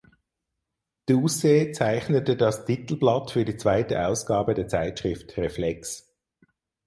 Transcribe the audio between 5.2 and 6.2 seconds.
‘Reflex’.